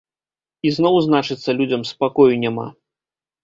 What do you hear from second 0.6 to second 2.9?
Ізноў, значыцца, людзям спакою няма.